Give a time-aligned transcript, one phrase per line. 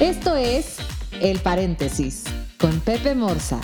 [0.00, 0.76] Esto es
[1.20, 2.22] El Paréntesis
[2.56, 3.60] con Pepe Morza.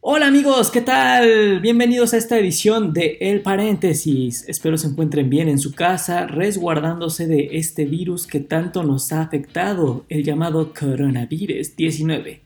[0.00, 1.60] Hola amigos, ¿qué tal?
[1.60, 4.48] Bienvenidos a esta edición de El Paréntesis.
[4.48, 9.20] Espero se encuentren bien en su casa, resguardándose de este virus que tanto nos ha
[9.20, 12.40] afectado, el llamado coronavirus 19.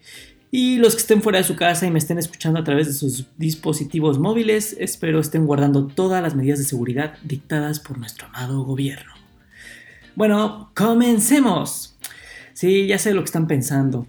[0.51, 2.93] Y los que estén fuera de su casa y me estén escuchando a través de
[2.93, 8.65] sus dispositivos móviles, espero estén guardando todas las medidas de seguridad dictadas por nuestro amado
[8.65, 9.12] gobierno.
[10.15, 11.97] Bueno, comencemos.
[12.53, 14.07] Sí, ya sé lo que están pensando.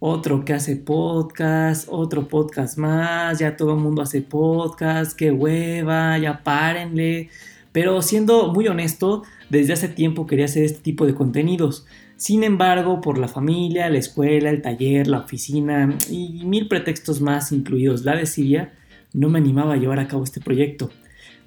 [0.00, 6.18] Otro que hace podcast, otro podcast más, ya todo el mundo hace podcast, qué hueva,
[6.18, 7.30] ya párenle.
[7.70, 11.86] Pero siendo muy honesto, desde hace tiempo quería hacer este tipo de contenidos.
[12.16, 17.52] Sin embargo, por la familia, la escuela, el taller, la oficina y mil pretextos más,
[17.52, 18.72] incluidos la de Siria,
[19.12, 20.90] no me animaba a llevar a cabo este proyecto.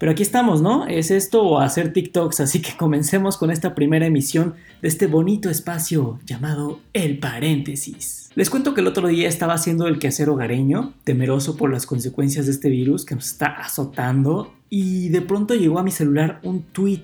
[0.02, 0.88] Pero aquí estamos, ¿no?
[0.88, 5.48] Es esto o hacer TikToks, así que comencemos con esta primera emisión de este bonito
[5.48, 8.32] espacio llamado El Paréntesis.
[8.34, 12.48] Les cuento que el otro día estaba haciendo el quehacer hogareño, temeroso por las consecuencias
[12.48, 16.63] de este virus que nos está azotando, y de pronto llegó a mi celular un
[16.63, 17.04] tweet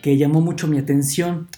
[0.00, 1.48] que llamó mucho mi atención.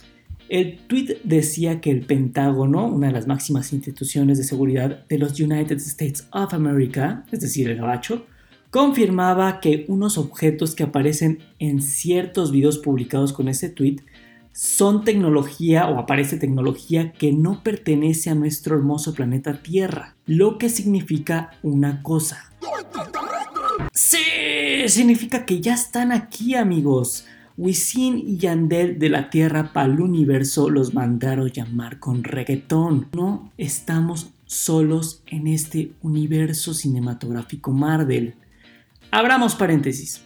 [0.48, 5.38] El tweet decía que el Pentágono, una de las máximas instituciones de seguridad de los
[5.38, 8.24] United States of America, es decir, el gabacho,
[8.72, 13.98] confirmaba que unos objetos que aparecen en ciertos videos publicados con ese tweet
[14.52, 20.70] son tecnología o aparece tecnología que no pertenece a nuestro hermoso planeta Tierra, lo que
[20.70, 22.50] significa una cosa.
[23.92, 24.16] Sí,
[24.86, 27.26] significa que ya están aquí amigos.
[27.58, 33.08] Wisin y Yandel de la Tierra para el universo los mandaron llamar con reggaetón.
[33.12, 38.36] No estamos solos en este universo cinematográfico Marvel.
[39.14, 40.22] Abramos paréntesis.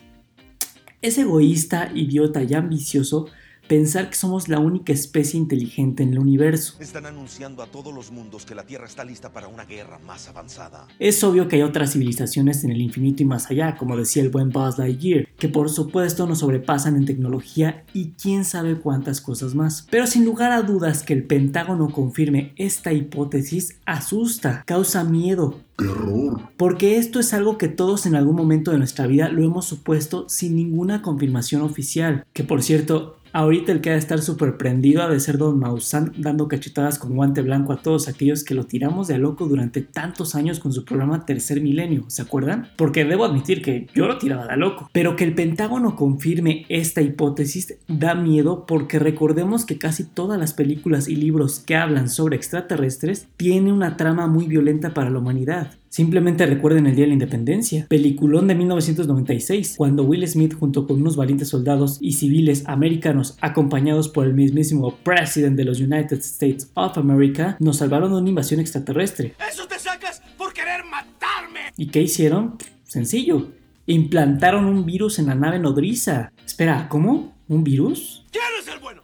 [1.03, 3.27] Es egoísta, idiota y ambicioso
[3.69, 6.75] pensar que somos la única especie inteligente en el universo.
[6.81, 10.29] Están anunciando a todos los mundos que la Tierra está lista para una guerra más
[10.29, 10.87] avanzada.
[10.99, 14.31] Es obvio que hay otras civilizaciones en el infinito y más allá, como decía el
[14.31, 19.55] buen Buzz Lightyear, que por supuesto nos sobrepasan en tecnología y quién sabe cuántas cosas
[19.55, 19.87] más.
[19.91, 26.41] Pero sin lugar a dudas que el Pentágono confirme esta hipótesis asusta, causa miedo, Terror.
[26.57, 30.29] porque esto es algo que todos en algún momento de nuestra vida lo hemos supuesto
[30.29, 32.25] sin ninguna confirmación oficial.
[32.33, 36.13] Que por cierto, ahorita el que ha de estar súper ha de ser Don Maussan
[36.17, 39.83] dando cachetadas con guante blanco a todos aquellos que lo tiramos de a loco durante
[39.83, 42.69] tantos años con su programa Tercer Milenio, ¿se acuerdan?
[42.77, 44.89] Porque debo admitir que yo lo tiraba de a loco.
[44.93, 50.55] Pero que el Pentágono confirme esta hipótesis da miedo porque recordemos que casi todas las
[50.55, 55.73] películas y libros que hablan sobre extraterrestres tienen una trama muy violenta para la humanidad.
[55.97, 61.01] Simplemente recuerden el Día de la Independencia, peliculón de 1996, cuando Will Smith junto con
[61.01, 66.71] unos valientes soldados y civiles americanos acompañados por el mismísimo President de los United States
[66.75, 69.37] of America nos salvaron de una invasión extraterrestre.
[69.51, 71.73] ¡Eso te sacas por querer matarme!
[71.79, 72.59] ¿Y qué hicieron?
[72.85, 73.53] Sencillo.
[73.87, 76.31] Implantaron un virus en la nave nodriza.
[76.45, 77.35] Espera, ¿cómo?
[77.49, 78.27] ¿Un virus?
[78.31, 79.01] ¿Quién es el bueno?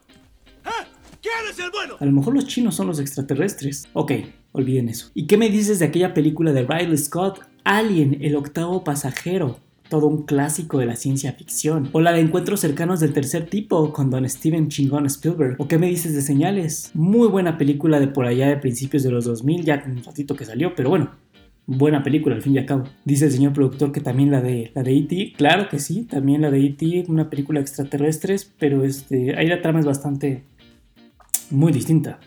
[0.66, 0.86] ¿Eh?
[1.22, 1.96] ¿Quién es el bueno?
[1.98, 3.88] A lo mejor los chinos son los extraterrestres.
[3.94, 4.12] Ok,
[4.52, 5.10] olviden eso.
[5.14, 9.58] ¿Y qué me dices de aquella película de Riley Scott, Alien, el octavo pasajero?
[9.88, 11.90] Todo un clásico de la ciencia ficción.
[11.92, 15.56] O la de encuentros cercanos del tercer tipo con Don Steven Chingón Spielberg.
[15.58, 16.90] ¿O qué me dices de señales?
[16.94, 20.46] Muy buena película de por allá de principios de los 2000, ya un ratito que
[20.46, 21.10] salió, pero bueno,
[21.66, 22.84] buena película al fin y al cabo.
[23.04, 26.42] Dice el señor productor que también la de la de E.T., claro que sí, también
[26.42, 30.44] la de E.T., una película extraterrestres, pero este, ahí la trama es bastante
[31.50, 32.18] muy distinta.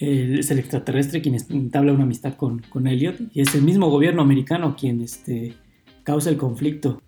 [0.00, 4.22] Es el extraterrestre quien entabla una amistad con, con Elliot y es el mismo gobierno
[4.22, 5.54] americano quien este,
[6.04, 7.02] causa el conflicto.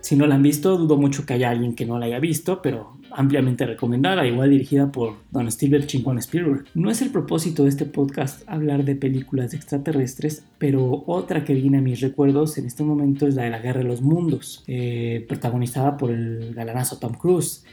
[0.00, 2.62] Si no la han visto, dudo mucho que haya alguien que no la haya visto,
[2.62, 6.64] pero ampliamente recomendada, igual dirigida por Don Steven Chingón Spielberg.
[6.74, 11.78] No es el propósito de este podcast hablar de películas extraterrestres, pero otra que viene
[11.78, 15.24] a mis recuerdos en este momento es la de la Guerra de los Mundos, eh,
[15.28, 17.64] protagonizada por el galanazo Tom Cruise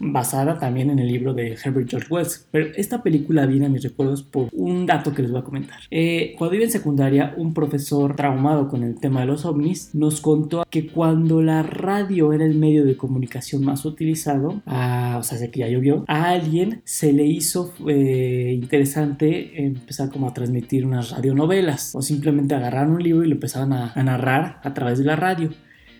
[0.00, 2.46] basada también en el libro de Herbert George Wells.
[2.50, 5.78] Pero esta película viene a mis recuerdos por un dato que les voy a comentar.
[5.90, 10.20] Eh, cuando iba en secundaria, un profesor traumado con el tema de los ovnis nos
[10.20, 15.38] contó que cuando la radio era el medio de comunicación más utilizado, a, o sea,
[15.38, 20.86] sé que ya llovió, a alguien se le hizo eh, interesante empezar como a transmitir
[20.86, 24.98] unas radionovelas o simplemente agarrar un libro y lo empezaban a, a narrar a través
[24.98, 25.50] de la radio.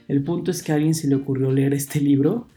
[0.09, 2.49] El punto es que a alguien se le ocurrió leer este libro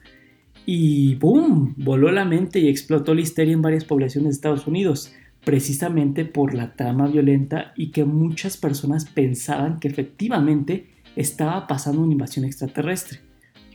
[0.65, 1.75] y ¡boom!
[1.77, 5.13] Voló la mente y explotó la histeria en varias poblaciones de Estados Unidos,
[5.43, 12.13] precisamente por la trama violenta y que muchas personas pensaban que efectivamente estaba pasando una
[12.13, 13.19] invasión extraterrestre.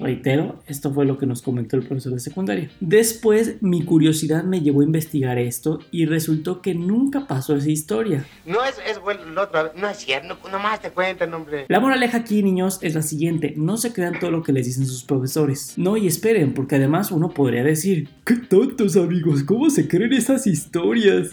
[0.00, 2.70] Reitero, esto fue lo que nos comentó el profesor de secundaria.
[2.80, 8.24] Después, mi curiosidad me llevó a investigar esto y resultó que nunca pasó esa historia.
[8.46, 11.66] No es, es bueno, lo otro, no es cierto, no, nomás te cuentan, hombre.
[11.68, 14.86] La moraleja aquí, niños, es la siguiente: no se crean todo lo que les dicen
[14.86, 15.74] sus profesores.
[15.76, 19.42] No, y esperen, porque además uno podría decir: ¡Qué tontos amigos!
[19.42, 21.30] ¿Cómo se creen esas historias?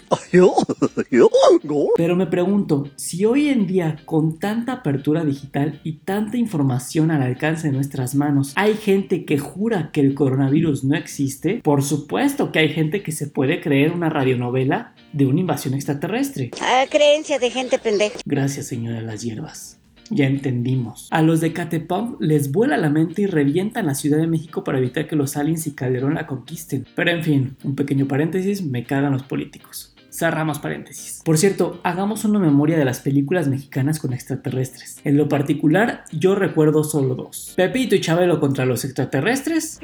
[1.95, 7.21] Pero me pregunto, si hoy en día, con tanta apertura digital y tanta información al
[7.21, 12.51] alcance de nuestras manos, hay gente que jura que el coronavirus no existe, por supuesto
[12.51, 16.51] que hay gente que se puede creer una radionovela de una invasión extraterrestre.
[16.61, 18.19] Ah, creencia de gente pendeja.
[18.25, 19.79] Gracias, señora Las Hierbas.
[20.09, 21.07] Ya entendimos.
[21.11, 24.77] A los de Catepunk les vuela la mente y revientan la Ciudad de México para
[24.77, 26.85] evitar que los aliens y Calderón la conquisten.
[26.95, 29.94] Pero en fin, un pequeño paréntesis, me cagan los políticos.
[30.15, 31.21] Cerramos paréntesis.
[31.25, 35.01] Por cierto, hagamos una memoria de las películas mexicanas con extraterrestres.
[35.03, 37.51] En lo particular, yo recuerdo solo dos.
[37.57, 39.77] Pepito y Chabelo contra los extraterrestres.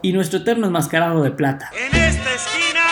[0.00, 1.70] Y nuestro eterno enmascarado de plata.
[1.74, 2.84] En esta esquina,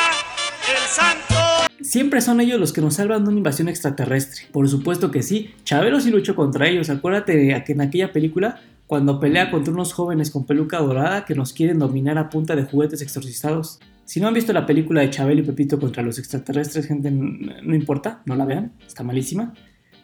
[0.69, 1.35] el santo.
[1.81, 4.43] Siempre son ellos los que nos salvan de una invasión extraterrestre.
[4.53, 6.91] Por supuesto que sí, Chabelo sí luchó contra ellos.
[6.91, 11.35] Acuérdate de que en aquella película, cuando pelea contra unos jóvenes con peluca dorada que
[11.35, 13.81] nos quieren dominar a punta de juguetes exorcizados.
[14.09, 17.75] Si no han visto la película de Chabelo y Pepito contra los extraterrestres, gente, no
[17.75, 19.53] importa, no la vean, está malísima.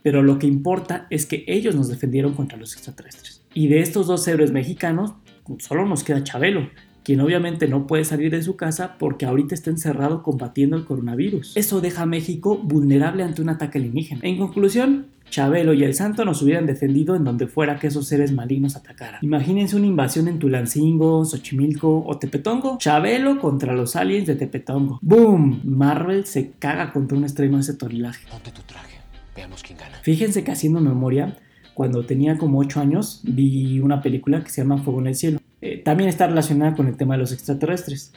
[0.02, 3.46] Pero lo que importa es que ellos nos defendieron contra los extraterrestres.
[3.54, 5.14] Y de estos dos héroes mexicanos,
[5.58, 6.68] solo nos queda Chabelo,
[7.04, 11.56] quien obviamente no puede salir de su casa porque ahorita está encerrado combatiendo el coronavirus.
[11.56, 14.20] Eso deja a México vulnerable ante un ataque alienígena.
[14.24, 18.32] En conclusión, Chabelo y el Santo nos hubieran defendido en donde fuera que esos seres
[18.32, 19.20] malignos atacaran.
[19.22, 22.78] Imagínense una invasión en Tulancingo, Xochimilco o Tepetongo.
[22.78, 24.98] Chabelo contra los aliens de Tepetongo.
[25.02, 25.60] ¡Boom!
[25.64, 28.26] Marvel se caga contra un estreno de ese tonelaje.
[28.30, 28.98] Ponte tu traje.
[29.36, 29.98] Veamos quién gana.
[30.02, 31.36] Fíjense que haciendo memoria,
[31.74, 35.40] cuando tenía como 8 años, vi una película que se llama Fuego en el Cielo.
[35.66, 38.12] Eh, también está relacionada con el tema de los extraterrestres.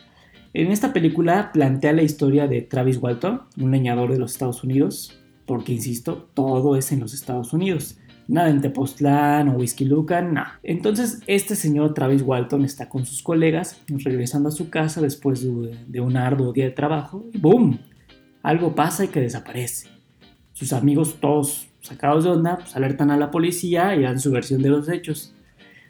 [0.54, 5.18] En esta película plantea la historia de Travis Walton, un leñador de los Estados Unidos,
[5.46, 8.00] porque insisto, todo es en los Estados Unidos.
[8.28, 10.60] Nada en Tepoztlán o Whisky Lucan, nada.
[10.62, 15.42] Entonces, este señor Travis Walton está con sus colegas regresando a su casa después
[15.88, 17.80] de, un arduo día de trabajo y ¡boom!
[18.44, 19.88] Algo pasa y que desaparece.
[20.52, 24.62] Sus amigos, todos sacados de onda, pues alertan a la policía y dan su versión
[24.62, 25.34] de los hechos.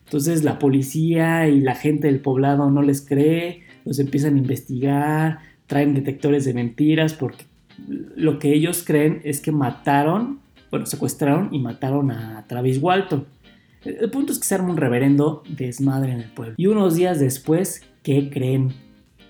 [0.07, 5.39] Entonces la policía y la gente del poblado no les cree, los empiezan a investigar,
[5.65, 7.43] traen detectores de mentiras porque
[8.15, 10.39] lo que ellos creen es que mataron,
[10.71, 13.25] bueno, secuestraron y mataron a Travis Walton.
[13.83, 16.55] El punto es que se arma un reverendo desmadre en el pueblo.
[16.57, 18.69] Y unos días después, ¿qué creen?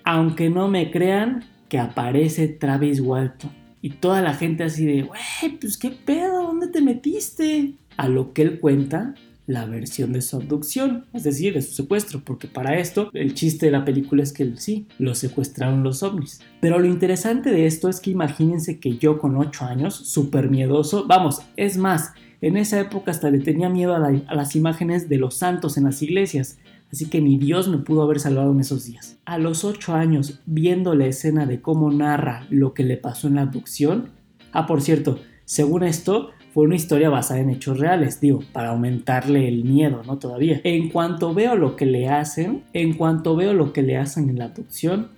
[0.04, 3.50] Aunque no me crean, que aparece Travis Walton.
[3.82, 7.74] Y toda la gente así de, güey, pues qué pedo, ¿dónde te metiste?
[7.96, 9.14] A lo que él cuenta,
[9.48, 13.66] la versión de su abducción, es decir, de su secuestro, porque para esto el chiste
[13.66, 16.40] de la película es que sí, lo secuestraron los ovnis.
[16.60, 21.06] Pero lo interesante de esto es que imagínense que yo con 8 años, súper miedoso,
[21.08, 22.12] vamos, es más,
[22.42, 25.78] en esa época hasta le tenía miedo a, la, a las imágenes de los santos
[25.78, 26.58] en las iglesias,
[26.92, 29.18] así que ni Dios me pudo haber salvado en esos días.
[29.24, 33.36] A los 8 años, viendo la escena de cómo narra lo que le pasó en
[33.36, 34.10] la abducción,
[34.52, 39.48] ah, por cierto, según esto, fue una historia basada en hechos reales, digo, para aumentarle
[39.48, 40.18] el miedo, ¿no?
[40.18, 40.60] Todavía.
[40.64, 44.38] En cuanto veo lo que le hacen, en cuanto veo lo que le hacen en
[44.38, 45.08] la abducción,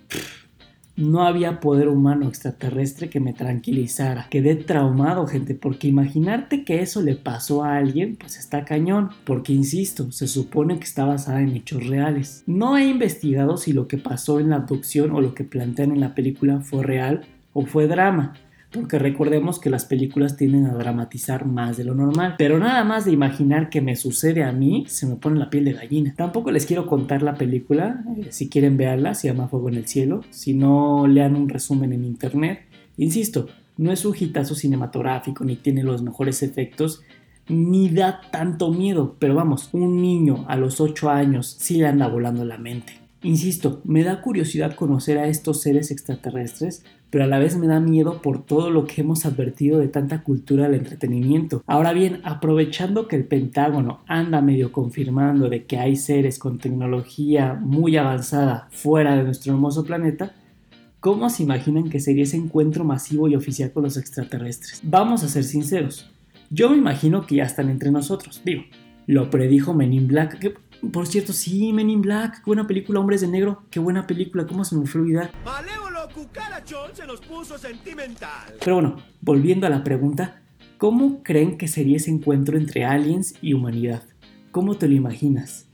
[0.97, 4.27] no había poder humano extraterrestre que me tranquilizara.
[4.31, 9.11] Quedé traumado, gente, porque imaginarte que eso le pasó a alguien, pues está cañón.
[9.25, 12.43] Porque, insisto, se supone que está basada en hechos reales.
[12.47, 16.01] No he investigado si lo que pasó en la abducción o lo que plantean en
[16.01, 18.35] la película fue real o fue drama
[18.71, 22.37] porque recordemos que las películas tienden a dramatizar más de lo normal.
[22.39, 25.65] Pero nada más de imaginar que me sucede a mí, se me pone la piel
[25.65, 26.15] de gallina.
[26.17, 29.87] Tampoco les quiero contar la película, eh, si quieren verla, se llama Fuego en el
[29.87, 32.61] Cielo, si no lean un resumen en internet.
[32.97, 37.03] Insisto, no es un hitazo cinematográfico ni tiene los mejores efectos,
[37.49, 42.07] ni da tanto miedo, pero vamos, un niño a los 8 años sí le anda
[42.07, 42.93] volando la mente.
[43.23, 47.79] Insisto, me da curiosidad conocer a estos seres extraterrestres, pero a la vez me da
[47.79, 51.63] miedo por todo lo que hemos advertido de tanta cultura del entretenimiento.
[51.67, 57.55] Ahora bien, aprovechando que el Pentágono anda medio confirmando de que hay seres con tecnología
[57.61, 60.33] muy avanzada fuera de nuestro hermoso planeta,
[61.01, 64.81] ¿cómo se imaginan que sería ese encuentro masivo y oficial con los extraterrestres?
[64.83, 66.11] Vamos a ser sinceros,
[66.53, 68.65] yo me imagino que ya están entre nosotros, digo,
[69.07, 70.41] lo predijo Men in Black,
[70.93, 74.47] por cierto, sí, Men in Black, qué buena película, Hombres de Negro, qué buena película,
[74.47, 75.31] cómo se me fue a olvidar.
[75.45, 78.55] Malévolo cucarachón se nos puso sentimental.
[78.63, 80.43] Pero bueno, volviendo a la pregunta,
[80.79, 84.03] ¿cómo creen que sería ese encuentro entre aliens y humanidad?
[84.51, 85.67] ¿Cómo te lo imaginas?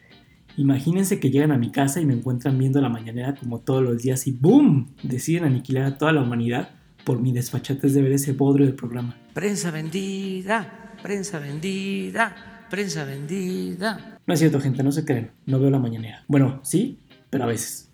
[0.56, 4.02] Imagínense que llegan a mi casa y me encuentran viendo la mañanera como todos los
[4.02, 4.88] días y ¡boom!
[5.02, 6.70] Deciden aniquilar a toda la humanidad
[7.04, 9.16] por mi desfachatez de ver ese bodrio del programa.
[9.34, 14.20] Prensa vendida, prensa vendida, prensa vendida.
[14.26, 15.30] No es cierto, gente, no se creen.
[15.46, 16.24] No veo la mañanera.
[16.28, 17.90] Bueno, sí, pero a veces.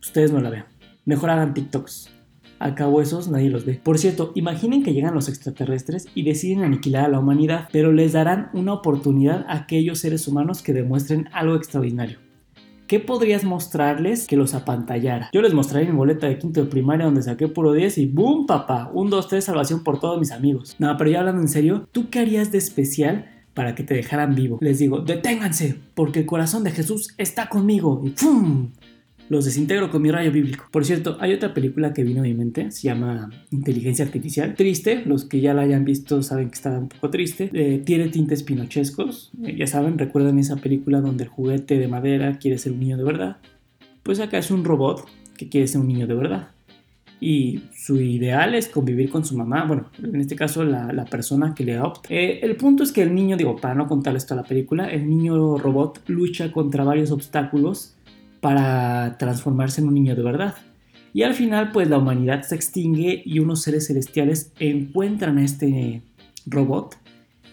[0.00, 0.66] Ustedes no la vean.
[1.04, 2.10] Mejor hagan TikToks.
[2.58, 3.80] Al cabo esos nadie los ve.
[3.82, 8.12] Por cierto, imaginen que llegan los extraterrestres y deciden aniquilar a la humanidad, pero les
[8.12, 12.18] darán una oportunidad a aquellos seres humanos que demuestren algo extraordinario.
[12.86, 15.30] ¿Qué podrías mostrarles que los apantallara?
[15.32, 18.46] Yo les mostraré mi boleta de quinto de primaria donde saqué puro 10 y ¡boom,
[18.46, 18.90] papá!
[18.92, 20.76] Un, dos, tres, salvación por todos mis amigos.
[20.78, 24.34] No, pero ya hablando en serio, ¿tú qué harías de especial para que te dejaran
[24.34, 24.58] vivo?
[24.60, 28.70] Les digo, deténganse, porque el corazón de Jesús está conmigo y ¡pum!
[29.28, 30.66] los desintegro con mi rayo bíblico.
[30.70, 34.54] Por cierto, hay otra película que vino a mi mente, se llama Inteligencia Artificial.
[34.54, 37.50] Triste, los que ya la hayan visto saben que está un poco triste.
[37.52, 42.38] Eh, tiene tintes pinochescos, eh, ya saben, recuerdan esa película donde el juguete de madera
[42.38, 43.36] quiere ser un niño de verdad.
[44.02, 45.06] Pues acá es un robot
[45.36, 46.48] que quiere ser un niño de verdad.
[47.20, 51.64] Y su ideal es convivir con su mamá, bueno, en este caso la, persona que
[51.64, 52.08] le adopta.
[52.12, 55.08] Eh, el punto es que el niño, digo, para no contarles toda la película, el
[55.08, 57.94] niño robot lucha contra varios obstáculos
[58.40, 60.54] para transformarse en un niño de verdad.
[61.14, 66.02] Y al final, pues la humanidad se extingue y unos seres celestiales encuentran a este
[66.44, 66.96] robot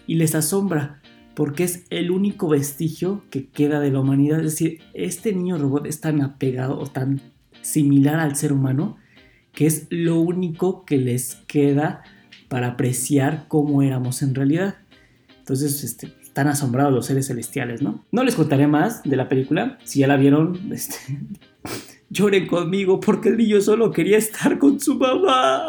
[0.06, 1.00] y les asombra
[1.34, 4.40] porque es el único vestigio que queda de la humanidad.
[4.40, 7.20] Es decir, este niño robot es tan apegado o tan
[7.62, 8.96] similar al ser humano
[9.52, 12.02] que es lo único que les queda
[12.48, 14.76] para apreciar cómo éramos en realidad.
[15.38, 18.04] Entonces, este, están asombrados los seres celestiales, ¿no?
[18.10, 19.78] No les contaré más de la película.
[19.84, 20.96] Si ya la vieron, este,
[22.10, 25.66] lloren conmigo porque el niño solo quería estar con su mamá.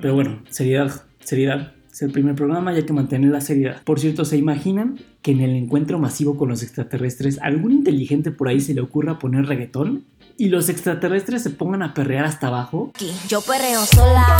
[0.00, 1.72] Pero bueno, seriedad, seriedad.
[1.90, 3.82] Es el primer programa y hay que mantener la seriedad.
[3.82, 8.46] Por cierto, ¿se imaginan que en el encuentro masivo con los extraterrestres algún inteligente por
[8.46, 10.04] ahí se le ocurra poner reggaetón?
[10.36, 12.92] Y los extraterrestres se pongan a perrear hasta abajo.
[13.26, 14.36] Yo perreo sola.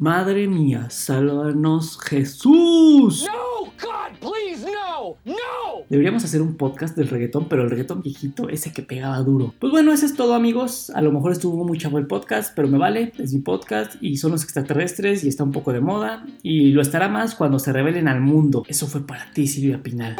[0.00, 3.26] Madre mía, sálvanos Jesús.
[3.26, 5.71] No, God, please, no, no.
[5.92, 9.52] Deberíamos hacer un podcast del reggaetón, pero el reggaetón viejito, ese que pegaba duro.
[9.58, 10.88] Pues bueno, eso es todo amigos.
[10.88, 14.16] A lo mejor estuvo muy chavo el podcast, pero me vale, es mi podcast y
[14.16, 16.24] son los extraterrestres y está un poco de moda.
[16.42, 18.64] Y lo estará más cuando se revelen al mundo.
[18.68, 20.16] Eso fue para ti, Silvia Pinal.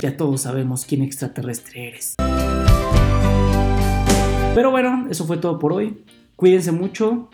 [0.00, 2.14] Ya todos sabemos quién extraterrestre eres.
[4.54, 6.04] Pero bueno, eso fue todo por hoy.
[6.36, 7.28] Cuídense mucho,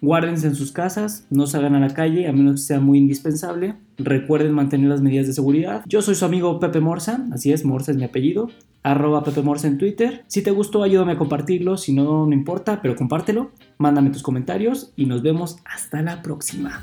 [0.00, 3.76] guárdense en sus casas, no salgan a la calle a menos que sea muy indispensable.
[3.98, 5.82] Recuerden mantener las medidas de seguridad.
[5.86, 8.50] Yo soy su amigo Pepe Morza, así es, Morza es mi apellido.
[8.82, 10.24] Arroba Pepe Morza en Twitter.
[10.28, 11.76] Si te gustó, ayúdame a compartirlo.
[11.76, 13.50] Si no, no importa, pero compártelo.
[13.78, 16.82] Mándame tus comentarios y nos vemos hasta la próxima.